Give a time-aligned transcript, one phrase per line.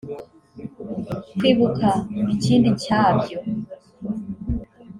[1.37, 1.89] Kwibuka
[2.33, 3.39] ikindi cyabyo